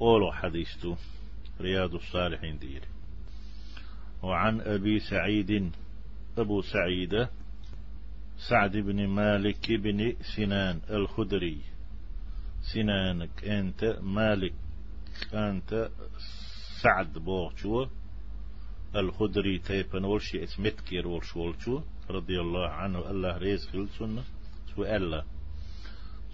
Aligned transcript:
أولو 0.00 0.32
حديثتو 0.32 0.96
رياض 1.60 1.94
الصالحين 1.94 2.58
دير. 2.58 2.82
وعن 4.22 4.60
أبي 4.60 4.98
سعيد 4.98 5.72
أبو 6.38 6.62
سعيد 6.62 7.28
سعد 8.48 8.76
بن 8.76 9.06
مالك 9.06 9.72
بن 9.72 10.16
سنان 10.36 10.80
الخدري. 10.90 11.60
سنانك 12.74 13.44
أنت 13.44 13.98
مالك 14.02 14.52
أنت 15.34 15.90
سعد 16.82 17.18
بوغشو 17.18 17.86
الخدري 18.96 19.58
تيبن 19.58 20.04
ولشي 20.04 20.44
إسمتكير 20.44 21.08
ولشولشو 21.08 21.80
رضي 22.10 22.40
الله 22.40 22.68
عنه 22.68 23.10
الله 23.10 23.36
ريز 23.36 23.66
خلصنا 23.68 24.22
سؤال 24.76 25.22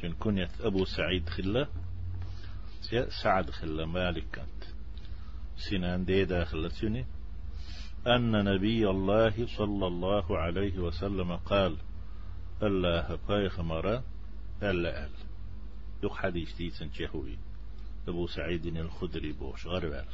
شن 0.02 0.12
كنيت 0.12 0.60
أبو 0.60 0.84
سعيد 0.84 1.28
خلة 1.28 1.68
سعد 3.22 3.50
خلة 3.50 3.86
مالك 3.86 4.24
كانت 4.32 4.64
سنان 5.56 6.04
ديدا 6.04 6.44
خلة 6.44 6.68
أن 8.06 8.44
نبي 8.44 8.90
الله 8.90 9.46
صلى 9.46 9.86
الله 9.86 10.38
عليه 10.38 10.78
وسلم 10.78 11.36
قال 11.36 11.76
الله 12.62 13.16
مرة 13.60 14.04
ألا 14.62 15.04
أل. 15.04 15.10
يق 16.02 16.14
حديث 16.14 16.56
ديسن 16.56 16.90
شهوي 16.92 17.38
أبو 18.08 18.26
سعيد 18.26 18.66
الخدري 18.66 19.32
بوش 19.32 19.66
غربال. 19.66 20.04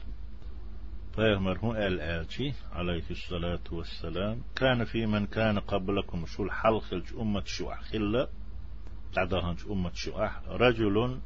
فيغمر 1.15 1.59
هو 1.59 1.75
الآتي 1.75 2.55
عليه 2.73 3.05
الصلاة 3.11 3.65
والسلام. 3.73 4.43
كان 4.57 4.85
في 4.85 5.07
من 5.07 5.27
كان 5.27 5.59
قبلكم 5.59 6.27
شو 6.27 6.43
الحلخ 6.45 6.93
أمة 7.21 7.43
شوع 7.45 7.81
خلة 7.81 8.29
تعدهن 9.15 9.57
أمة 9.71 9.91
شوع 9.95 10.41
رجل 10.49 11.21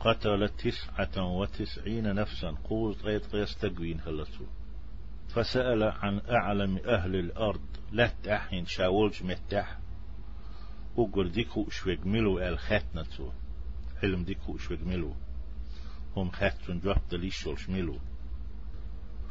قتل 0.00 0.48
تسعة 0.48 1.24
وتسعين 1.24 2.14
نفسا. 2.14 2.50
قوز 2.64 3.02
غيط 3.02 3.34
غيس 3.34 3.56
تقوين 3.56 4.00
هلتو 4.00 4.44
فسأل 5.28 5.82
عن 5.82 6.20
أعلم 6.30 6.78
أهل 6.78 7.16
الأرض. 7.16 7.60
لا 7.92 8.12
تحين 8.22 8.64
شاولج 8.66 9.22
متح 9.22 9.78
وقر 10.96 11.26
ديكو 11.26 11.68
اشوك 11.68 12.06
ملو 12.06 12.38
الختنتو 12.38 13.30
علم 14.02 14.24
ديكو 14.24 14.56
اشوك 14.56 14.80
ملو. 14.82 15.14
هم 16.16 16.30
خاتون 16.30 16.80
جواب 16.80 17.02
دليشولش 17.10 17.68
ملو. 17.68 17.98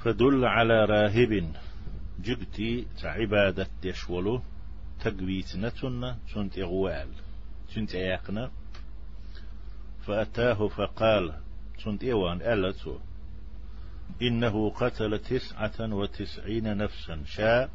فدل 0.04 0.46
على 0.46 0.86
راهب 0.86 1.54
جبتي 2.20 2.88
تعبادة 3.02 3.68
يشولو 3.84 4.42
تقويتنتنا 5.00 6.18
سنت 6.34 6.58
إغوال. 6.60 7.10
سنت 7.76 7.96
إيقنا 7.96 8.52
فأتاه 10.10 10.68
فقال 10.68 11.34
سنت 11.84 12.04
إيوان 12.04 12.42
ألتو 12.42 12.98
إنه 14.22 14.70
قتل 14.70 15.20
تسعة 15.20 15.94
وتسعين 15.94 16.78
نفسا 16.78 17.24
شاء 17.26 17.70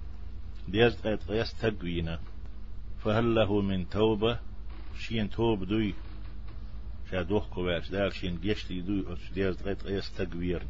يستقوينا. 1.28 2.20
فهل 3.05 3.34
له 3.34 3.60
من 3.60 3.88
توبة؟ 3.88 4.38
شين 4.98 5.30
توب 5.30 5.64
دوي. 5.64 5.94
شا 7.10 7.22
دوخ 7.22 7.48
كواش 7.48 7.88
دال 7.90 8.14
شين 8.14 8.40
جيشتي 8.40 8.80
دوي 8.80 9.16
يستقويرن. 9.86 10.68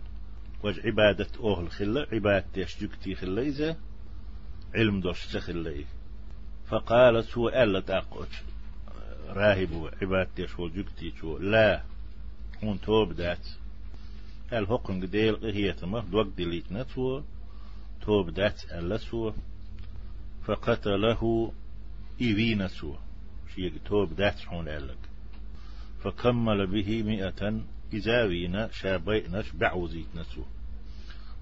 وج 0.65 0.81
عبادة 0.87 1.29
أهل 1.45 1.71
خلة 1.71 2.07
عبادة 2.13 2.63
يشجكتي 2.63 3.15
خلة 3.15 3.43
إذا؟ 3.43 3.77
علم 4.75 5.01
دوش 5.01 5.27
تخلة 5.27 5.85
فقالت 6.67 7.39
هو 7.39 7.49
ألا 7.49 7.81
تأقوش. 7.81 8.54
راهب 9.27 9.91
عبادة 10.03 10.31
يشول 10.39 10.73
جكتي 10.73 11.13
شو 11.21 11.39
لا 11.39 11.83
هون 12.65 12.81
توب 12.81 13.13
دات. 13.13 13.49
الحكم 14.53 15.03
قديل 15.03 15.45
هي 15.45 15.73
تمه 15.73 16.01
دوق 16.01 16.29
دليت 16.39 16.73
نتو 16.73 17.23
توب 18.03 18.31
دات 18.31 18.65
ألا 18.73 18.97
سو 18.97 19.33
فقتله 20.45 21.53
إيوين 22.21 22.69
سو 22.69 22.95
شيء 23.55 23.73
توب 23.85 24.17
دات 24.17 24.41
حون 24.41 24.69
ألك 24.69 24.99
فكمل 26.03 26.67
به 26.67 27.03
مئة 27.03 27.61
إزاوينا 27.95 28.71
شابينش 28.73 29.51
بعوزيت 29.51 30.07
نسو 30.15 30.43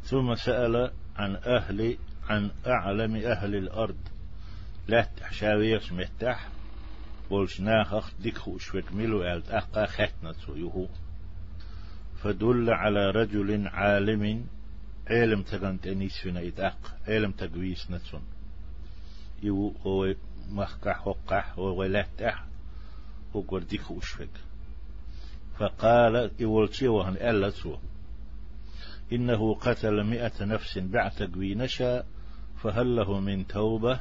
ثم 0.03 0.35
سأل 0.35 0.91
عن 1.17 1.37
أهل 1.37 1.99
عن 2.29 2.51
أعلم 2.67 3.17
أهل 3.17 3.55
الأرض. 3.55 3.99
لا 4.89 5.09
تحشاويش 5.17 5.93
متح 5.93 6.49
بولش 7.31 7.61
ناخخ 7.61 8.13
ديكو 8.21 8.59
شوك 8.59 8.93
ميلو 8.93 9.23
ألت 9.23 9.51
أقا 9.51 9.87
ختنا 9.87 10.35
يهو 10.49 10.89
فدل 12.23 12.71
على 12.71 13.11
رجل 13.11 13.69
عالم 13.69 14.47
علم 15.07 15.43
تغنت 15.43 15.87
أنيس 15.87 16.19
فينا 16.19 16.49
إتاق 16.49 16.97
علم 17.09 17.33
تقويس 17.33 17.91
نتسون. 17.91 18.23
يو 19.43 19.75
هو 19.87 20.15
مخكح 20.51 21.07
وقح 21.07 21.59
وغلاتح 21.59 22.45
وقر 23.35 23.59
ديكو 23.59 24.01
شوك 24.01 24.29
فقال 25.59 26.43
إولتي 26.43 26.89
وهن 26.89 27.15
ألا 27.15 27.51
سوه 27.51 27.81
إنه 29.13 29.55
قتل 29.55 30.05
مئة 30.05 30.45
نفس 30.45 30.79
بعد 30.79 31.39
نشأ 31.39 32.05
فهل 32.63 32.97
له 32.97 33.21
من 33.21 33.47
توبة؟ 33.47 34.01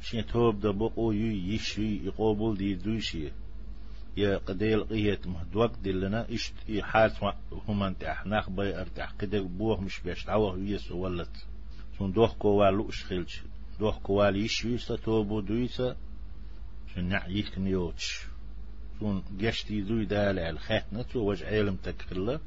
شي 0.00 0.22
توب 0.22 0.60
دبقو 0.60 1.12
يشي 1.12 2.06
يقوبل 2.06 2.56
دي 2.56 2.74
دوشي 2.74 3.32
يا 4.16 4.36
قديل 4.36 4.84
قيت 4.84 5.26
مهدوك 5.26 5.72
دلنا 5.84 6.34
اشت 6.34 6.54
يحات 6.68 7.12
هم 7.68 7.82
انت 7.82 8.04
احناخ 8.04 8.50
باي 8.50 8.80
ارتاح 8.80 9.10
قدر 9.10 9.42
بوه 9.42 9.80
مش 9.80 10.00
بيش 10.00 10.24
تعوه 10.24 10.58
يس 10.58 10.92
ولت 10.92 11.46
سون 11.98 12.12
دوخ 12.12 12.34
كوالو 12.34 12.88
اشخلش 12.88 13.42
دوخ 13.80 13.98
كوال 13.98 14.36
يشي 14.36 14.96
توبو 14.96 15.40
دويسا 15.40 15.96
شن 16.94 17.04
نعيك 17.04 17.58
نيوتش 17.58 18.26
سون 19.00 19.22
جشتي 19.38 19.80
دوي 19.80 20.04
دالع 20.04 20.50
الخاتنة 20.50 21.04
وجع 21.14 21.46
علم 21.46 21.76
تكفله 21.76 22.40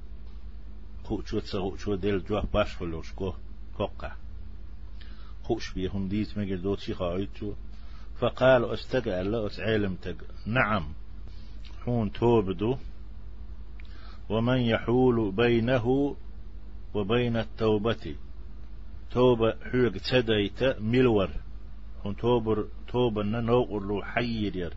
خوشو 1.04 1.40
تسا 1.40 1.96
ديل 1.96 2.24
جوه 2.24 2.46
باش 2.54 2.72
فلوش 2.72 3.12
كو 3.12 3.34
كوكا 3.78 4.23
خوش 5.44 5.74
بيهم 5.74 6.08
ديت 6.08 6.38
مجر 6.38 6.56
دوتي 6.56 6.94
خايتو 6.94 7.54
فقال 8.20 8.66
استقع 8.66 9.22
الله 9.22 9.46
اتعلم 9.48 9.96
تق 9.96 10.16
نعم 10.48 10.94
حون 11.86 12.12
توبدو 12.12 12.78
ومن 14.30 14.58
يحول 14.58 15.32
بينه 15.32 16.16
وبين 16.94 17.38
التوبة. 17.38 18.16
توبة 19.12 19.52
حوق 19.52 19.92
تديت 20.12 20.64
ملور. 20.82 21.30
حون 22.04 22.16
توبر 22.16 22.68
توبة 22.88 23.24
نوقر 23.24 23.80
له 23.80 24.04
حير 24.04 24.74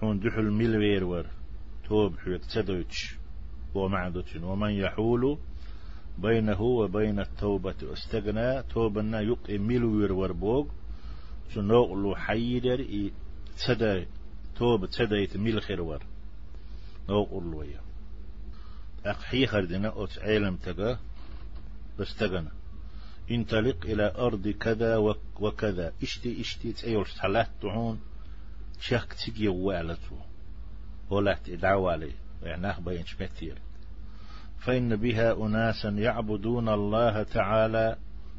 حون 0.00 0.20
دحل 0.20 0.50
ملوير 0.50 1.04
ور. 1.04 1.26
توب 1.88 2.18
حوق 2.18 2.40
تديتش. 2.54 3.16
ومعدة 3.74 4.24
ومن 4.42 4.70
يحول 4.70 5.38
بينه 6.18 6.62
وبين 6.62 7.20
التوبة. 7.20 7.74
استغنى 7.82 8.62
توبنا 8.62 9.20
يقي 9.20 9.58
ملوير 9.58 10.12
وربوغ 10.12 10.66
سنوغلو 11.54 12.16
حيدر 12.16 12.78
إي 12.80 13.12
تدا 13.66 14.06
توب 14.56 14.86
تدا 14.86 15.60
خير 15.60 15.82
ور 15.82 16.02
نوغلو 17.08 17.62
يا. 17.62 17.80
أقحي 19.04 19.46
خردنا 19.46 19.88
أوت 19.88 20.18
عالم 20.18 20.56
تغا. 20.56 20.98
بستغنى 21.98 22.50
انطلق 23.30 23.86
إلى 23.86 24.14
أرض 24.18 24.48
كذا 24.48 24.96
وكذا. 25.40 25.92
إشتي 26.02 26.40
إشتي 26.40 26.72
تأيول 26.72 27.06
ثلاث 27.22 27.48
تعون 27.62 28.00
شاك 28.80 29.12
تيجي 29.12 29.48
وعلته 29.48 30.20
ولا 31.10 31.38
تدعوا 31.44 31.92
عليه 31.92 32.12
يعني 32.42 32.70
أخبين 32.70 33.06
شمتير 33.06 33.58
فإن 34.58 34.96
بها 34.96 35.46
أناسا 35.46 35.88
يعبدون 35.88 36.68
الله 36.68 37.22
تعالى 37.22 37.96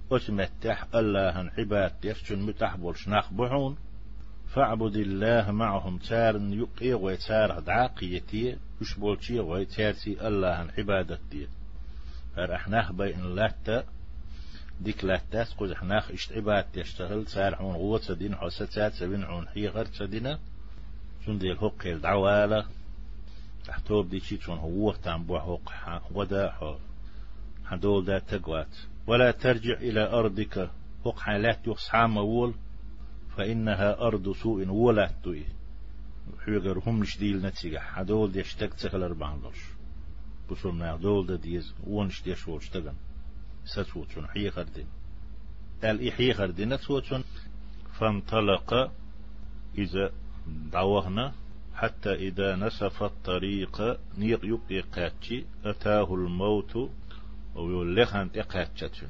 وتمتح 0.09 0.85
الله 0.95 1.51
عباد 1.57 1.93
يفجن 2.03 2.39
متحبولش 2.39 3.07
نخبحون 3.07 3.77
فاعبد 4.47 4.95
الله 4.95 5.51
معهم 5.51 5.97
تار 5.97 6.35
يقي 6.35 6.93
ويتار 6.93 7.59
دعاقيتي 7.59 8.57
يشبولتي 8.81 9.39
ويتارتي 9.39 10.27
الله 10.27 10.67
عبادتي. 10.77 11.47
فرح 12.35 12.69
نخبي 12.69 13.15
إن 13.15 13.35
لاتا 13.35 13.83
ديك 14.81 15.05
لاتا 15.05 15.43
سقوز 15.43 15.73
حناخ 15.73 16.11
إشت 16.11 16.31
عباد 16.33 16.65
يشتغل 16.75 17.25
تار 17.25 17.55
عون 17.55 17.75
غوة 17.75 17.99
سدين 17.99 18.35
حوستات 18.35 18.93
سبين 18.93 19.23
عون 19.23 19.47
حيغر 19.47 19.85
سدين 19.85 20.37
سندي 21.25 21.51
الهقي 21.51 21.93
الدعوالة 21.93 22.65
تحتوب 23.67 24.09
دي 24.09 24.19
شيتون 24.19 24.57
هو 24.57 24.91
تام 24.91 25.23
بوحوق 25.23 25.71
ودا 26.11 26.77
حدول 27.65 28.05
دا 28.05 28.19
تقوات 28.19 28.77
ولا 29.07 29.31
ترجع 29.31 29.73
إلى 29.73 30.09
أرضك. 30.09 30.71
وق 31.05 31.19
حالات 31.19 31.67
يخصحام 31.67 32.17
أول 32.17 32.53
فإنها 33.37 34.01
أرض 34.01 34.31
سوء 34.31 34.67
ولا 34.67 35.11
توي 35.23 35.45
حيغر 36.45 36.81
هم 36.85 37.03
شديل 37.03 37.41
نتيجة 37.41 37.79
حدول 37.79 38.31
دي 38.31 38.41
اشتك 38.41 38.73
تخل 38.73 39.03
أربعان 39.03 39.41
درش 39.41 39.63
بسوم 40.51 40.95
دول 40.95 41.37
ديز 41.37 41.73
ونش 41.87 42.21
ديش 42.23 42.47
وشتغن 42.47 42.95
ستوتون 43.65 44.27
حي 44.27 44.51
خردين 44.51 44.87
ال 45.83 46.07
إحي 46.07 46.33
خردين 46.33 46.79
توتون 46.79 47.23
فانطلق. 47.99 48.91
إذا 49.77 50.11
دعوهنا. 50.47 51.33
حتى 51.77 52.13
إذا 52.13 52.55
نسف 52.55 53.03
الطريق 53.03 53.99
نيق 54.17 54.45
يقي 54.45 54.79
قاتشي 54.79 55.45
أتاه 55.65 56.13
الموت 56.13 56.89
ويولخان 57.55 58.31
تقاتشتون 58.31 59.09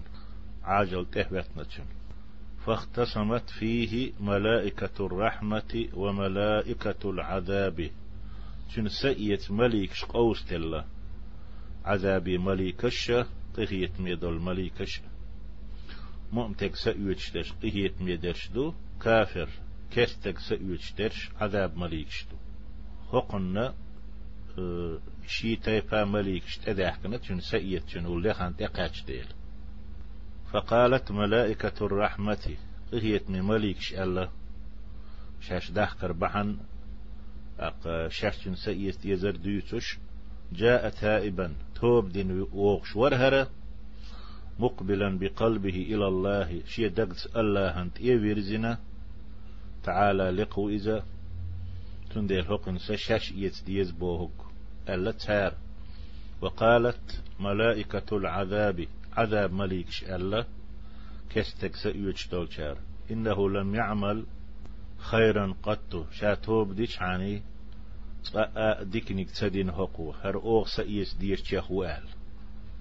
عاجل 0.64 1.06
تهبتنتون 1.06 1.86
فاختصمت 2.66 3.50
فيه 3.50 4.12
ملائكة 4.20 5.06
الرحمة 5.06 5.88
وملائكة 5.94 7.10
العذاب. 7.10 7.90
شن 8.70 8.88
سئيت 8.88 9.52
مليك 9.52 9.94
شقوس 9.94 10.46
تلا. 10.46 10.86
عذابي 11.86 12.38
مليكش 12.38 13.12
قهيت 13.58 14.00
ميدل 14.00 14.40
مليكش. 14.40 15.02
مؤمتك 16.32 16.76
سئيوش 16.76 17.38
قهيت 17.64 18.02
ميدرش 18.02 18.50
دو. 18.50 18.74
كافر 19.02 19.50
كستك 19.92 20.40
سئيوش 20.40 20.94
درش 20.94 21.30
عذاب 21.42 21.78
مليكش 21.78 22.26
دو. 22.32 22.47
آه 24.60 25.00
شي 25.28 25.56
تيفا 25.56 26.06
مليكش 26.06 26.58
تدحكنا 26.58 27.22
شن 27.22 27.40
سئيت 27.40 27.90
شن 27.90 28.06
ولخان 28.06 28.56
تقاتش 28.56 29.04
ديل 29.04 29.26
فقالت 30.52 31.12
ملائكة 31.12 31.86
الرحمة 31.86 32.56
قهيت 32.92 33.30
من 33.30 33.42
مليكش 33.42 33.94
الله 33.94 34.30
شاش 35.42 35.72
دحكر 35.72 36.12
بحن 36.12 36.58
أق 37.60 38.08
شاشن 38.08 38.56
سئيت 38.56 39.06
يزر 39.06 39.36
ديوتش 39.36 39.98
جاء 40.54 40.90
تائبا 40.90 41.56
توب 41.76 42.10
دين 42.10 42.42
ووغش 42.54 42.96
ورهرة 42.96 43.50
مقبلا 44.60 45.20
بقلبه 45.20 45.70
إلى 45.70 46.08
الله 46.08 46.62
شي 46.66 46.90
دقت 46.90 47.30
الله 47.36 47.82
انت 47.82 48.00
يويرزنا 48.00 48.80
تعالى 49.84 50.32
لقو 50.32 50.70
إذا 50.70 51.04
تندير 52.14 52.44
حقن 52.44 52.78
سشاش 52.78 53.32
يتديز 53.32 53.92
بوهك 53.92 54.32
ألا 54.90 55.12
تار 55.12 55.54
وقالت 56.42 57.24
ملائكة 57.40 58.18
العذاب 58.18 58.88
عذاب 59.14 59.54
مليكش 59.54 60.04
ألا 60.04 60.46
كستك 61.30 61.76
سيوش 61.76 62.28
دولشار 62.28 62.78
إنه 63.12 63.50
لم 63.50 63.76
يعمل 63.76 64.26
خيرا 64.98 65.56
قط. 65.64 66.08
شاتوب 66.12 66.76
ديش 66.76 67.02
عني. 67.02 67.42
ديكنيك 68.82 69.32
تسدين 69.32 69.70
هقو 69.70 70.12
هر 70.12 70.36
أوغ 70.36 70.68
سئيس 70.68 71.14
ديش 71.14 71.42
تيخ 71.42 71.72
وآل 71.72 72.04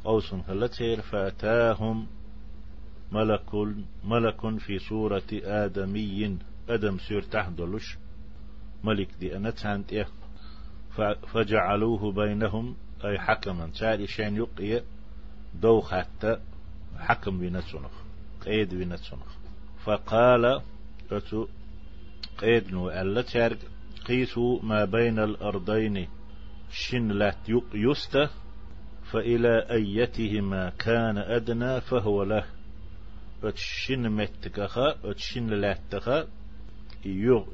أوسن 0.06 0.43
هلتير 0.49 1.00
فأتاهم 1.00 2.06
ملك 3.12 3.55
ملك 4.05 4.58
في 4.58 4.78
صورة 4.78 5.23
آدمي 5.32 6.38
أدم 6.69 6.99
سير 6.99 7.23
تحدلش. 7.23 7.96
ملك 8.84 9.08
دي 9.20 9.37
أنا 9.37 9.50
تانت 9.50 10.06
فجعلوه 11.32 12.12
بينهم 12.12 12.76
أي 13.05 13.19
حكما. 13.19 13.70
ساري 13.75 14.06
شان 14.06 14.37
يقي 14.37 14.82
دو 15.55 15.82
حتى 15.82 16.38
حكم 16.99 17.38
بنتسنخ 17.38 17.90
قيد 18.46 18.75
بنتسنخ 18.75 19.37
فقال 19.84 20.61
أتو 21.11 21.46
قيد 22.38 22.73
نو 22.73 22.90
ألا 22.90 23.23
تارك 23.23 23.58
قيسوا 24.06 24.62
ما 24.62 24.84
بين 24.84 25.19
الأرضين 25.19 26.08
شن 26.70 27.08
لا 27.08 27.34
يست 27.75 28.28
فإلى 29.12 29.67
أيتهما 29.70 30.70
كان 30.70 31.19
أدنى 31.19 31.81
فهو 31.81 32.23
له. 32.23 32.44
أتشن 33.44 34.11
متكخا 34.11 34.96
أتشن 35.05 35.46
لاتخا 35.46 36.26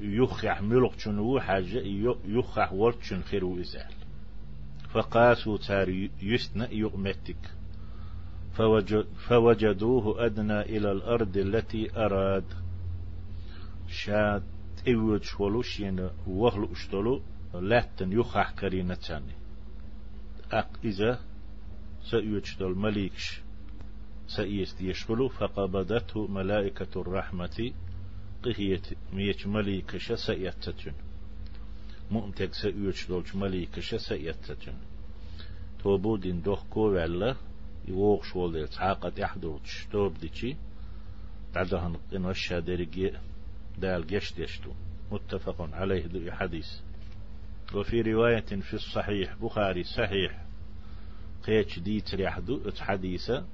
يخح 0.00 0.62
ملق 0.62 0.99
شنو 0.99 1.40
حاجة 1.40 1.82
يخح 2.25 2.72
ورد 2.72 3.02
شن 3.02 3.22
خير 3.22 3.44
وإزال 3.44 3.93
فقاسوا 4.93 5.58
تار 5.58 6.08
يستنا 6.22 6.70
يغمتك. 6.70 7.50
فوجد 8.52 9.06
فوجدوه 9.28 10.26
أدنى 10.26 10.60
إلى 10.60 10.93
الأرض 10.93 11.37
التي 11.37 11.96
أراد. 11.96 12.44
شاد 13.88 14.43
إيوج 14.87 15.22
شولوش 15.22 15.81
ين 15.81 16.10
وهل 16.26 16.69
أشتلو 16.72 17.22
لاتن 17.55 18.12
يخح 18.12 18.50
كرينة 18.50 18.94
تاني 18.94 19.32
أق 20.52 20.70
إذا 20.84 21.20
سيوجدل 22.02 22.75
مليكش. 22.75 23.40
سيست 24.26 24.81
يشغلو 24.81 25.28
فقبضته 25.28 26.26
ملائكة 26.26 27.00
الرحمة 27.00 27.72
قهيت 28.43 28.87
ميت 29.12 29.47
مليكش 29.47 30.12
سيتتن 30.12 30.93
مؤمتك 32.11 32.55
سيوجدل 32.55 33.25
مليكش 33.35 33.94
سيتتن 33.94 34.75
توبودين 35.83 36.43
دوخ 36.43 36.65
كو 36.71 36.81
ولا 36.81 37.37
يوغ 37.89 38.23
شول 38.23 38.53
ديل 38.53 38.69
تعاقد 38.69 39.19
يحضرتش 39.19 39.87
توب 39.93 40.19
ديشي 40.19 40.56
بعدها 41.55 41.89
نقين 41.89 42.27
وشها 42.27 42.61
درجي 42.61 43.12
دال 43.79 44.06
جشت 44.06 44.39
يشتو 44.39 44.73
متفق 45.12 45.56
عليه 45.61 46.06
ذو 46.06 46.33
حديث 46.33 46.69
وفي 47.75 48.00
رواية 48.03 48.41
في 48.41 48.75
الصحيح 48.75 49.35
بخاري 49.35 49.85
صحيح 49.85 50.47
قيتش 51.47 51.79
ديت 51.79 52.15
ريحدو 52.15 52.71
حديثة 52.81 53.47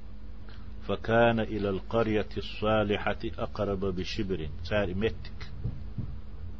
فكان 0.88 1.40
إلى 1.40 1.68
القرية 1.68 2.28
الصالحة 2.36 3.18
أقرب 3.38 3.84
بشبر. 3.84 4.48
سار 4.62 4.94
متك. 4.94 5.50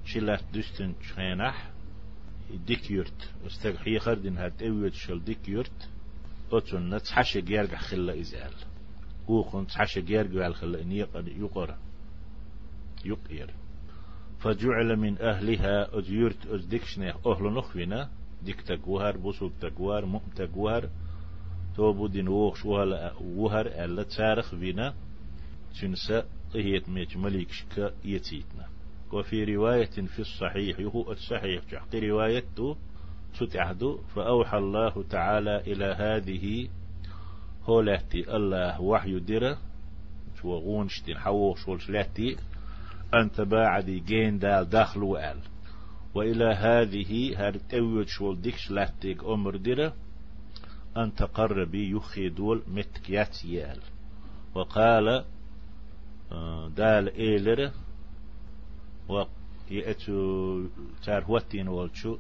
شلات 0.05 0.41
دستن 0.55 0.95
شخينح 1.03 1.71
ديك 2.67 2.91
يرت 2.91 3.31
استغحي 3.47 3.99
خردن 3.99 4.37
هات 4.37 4.63
اويد 4.63 4.93
شل 4.93 5.25
ديك 5.25 5.49
يرت 5.49 5.89
أتون 6.53 6.95
نتحشى 6.95 7.41
جيرجع 7.41 7.79
خلا 7.79 8.21
إزال. 8.21 8.53
وخن 9.29 9.67
تحشى 9.67 10.01
جيرجع 10.01 10.53
خلا 10.53 10.85
نيق 10.85 11.11
يقرأ 11.17 11.79
يقير. 13.05 13.51
فجعل 14.39 14.97
من 14.97 15.19
أهلها 15.23 15.99
أجيرت 15.99 16.47
أزدكشنه 16.47 17.15
أهل 17.27 17.53
نخونا 17.55 18.11
ديك 18.43 18.61
تقوهر 18.61 19.17
بوسوك 19.17 19.53
تقوهر 19.61 20.07
مؤم 20.07 20.31
تقوهر 20.37 20.89
توبو 21.79 22.07
دين 22.07 22.29
ووخ 22.29 22.67
وهلا 22.67 23.13
وهر 23.21 23.67
ألا 23.67 24.03
تارخ 24.03 24.55
بنا 24.55 24.95
تنسى 25.81 26.23
قهيت 26.55 26.89
ميت 26.89 27.17
مليك 27.17 27.51
شكا 27.51 27.93
يتيتنا. 28.05 28.67
وفي 29.13 29.45
رواية 29.45 29.91
في 30.15 30.19
الصحيح 30.19 30.81
يهو 30.81 31.13
الصحيح 31.13 31.63
تحت 31.73 31.97
روايته 31.97 32.77
تتعهد 33.41 33.99
فأوحى 34.15 34.59
الله 34.59 35.05
تعالى 35.11 35.57
إلى 35.61 35.85
هذه 35.85 36.69
هولاتي. 37.65 38.37
الله 38.37 38.81
وحي 38.81 39.19
ديرة 39.19 39.59
وغونشتين 40.45 41.19
حووش 41.19 41.65
شولشلاتي 41.65 42.37
أن 43.15 43.31
تباعدي 43.31 44.01
جين 44.01 44.39
دال 44.39 44.69
داخل 44.69 45.03
وقال 45.03 45.39
وإلى 46.15 46.45
هذه 46.45 47.35
هر 47.39 47.57
تويت 47.57 48.09
شول 48.09 48.41
ديكش 48.41 48.71
لاتيك 48.71 49.25
أمر 49.25 49.57
ديرة 49.57 49.95
أن 50.97 51.15
تقربي 51.15 51.91
يخي 51.91 52.29
دول 52.29 52.63
متكيات 52.69 53.45
يال 53.45 53.81
وقال 54.55 55.25
آه، 56.33 56.69
دال 56.69 57.09
إيلر 57.15 57.71
ويأتو 59.09 60.65
تار 61.05 61.25
هوتين 61.25 61.69
والشو 61.69 62.19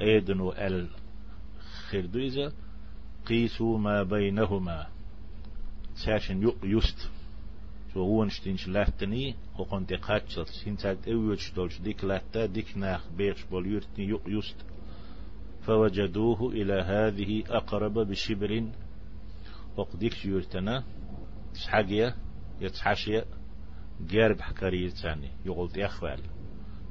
قيدن 0.00 0.40
وأل 0.40 0.88
خردويزة 1.90 2.52
قيسوا 3.26 3.78
ما 3.78 4.02
بينهما. 4.02 4.86
ساشن 5.94 6.52
يست 6.62 7.08
سوون 7.94 8.30
شتينش 8.30 8.68
لاتني 8.68 9.34
وقن 9.58 9.86
تقاتشل 9.86 10.46
سنتات 10.46 11.08
اويوش 11.08 11.52
دولش 11.52 11.78
ديك 11.78 12.04
لاتا 12.04 12.46
ديك 12.46 12.76
ناخ 12.76 13.08
بيرش 13.16 13.44
بول 13.44 13.66
يرتني 13.66 14.08
يق 14.08 14.22
يست 14.26 14.56
فوجدوه 15.66 16.52
إلى 16.52 16.82
هذه 16.82 17.42
أقرب 17.48 17.98
بشبر. 17.98 18.64
وقديك 19.76 20.24
يرتنا 20.24 20.84
تسحقيا 21.54 22.14
يتحشيا 22.60 23.24
جارب 24.00 24.40
حكاري 24.40 24.90
ثاني 24.90 25.30
يقول 25.46 25.70
يخوال 25.76 26.20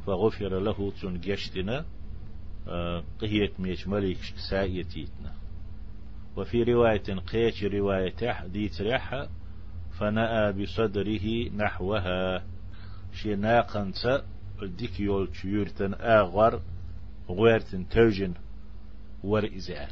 فغفر 0.05 0.59
له 0.59 0.91
تون 1.01 1.19
جشتنا 1.19 1.85
آه، 2.67 3.03
قهيت 3.21 3.59
ميش 3.59 3.87
مليك 3.87 4.17
سايتيتنا. 4.49 5.33
وفي 6.37 6.63
رواية 6.63 7.19
قيش 7.31 7.63
رواية 7.63 8.45
ديت 8.47 8.81
ريحة 8.81 9.29
فنأى 9.99 10.53
بصدره 10.53 11.49
نحوها. 11.49 12.43
شي 13.13 13.35
ناقنسا 13.35 14.25
ديك 14.63 14.99
يول 14.99 15.27
تيورتن 15.27 15.93
آغر 15.93 16.61
غويرتن 17.29 17.89
توجن. 17.89 18.33
ور 19.23 19.45
إزال 19.55 19.91